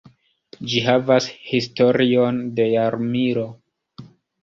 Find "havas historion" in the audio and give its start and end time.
0.85-2.43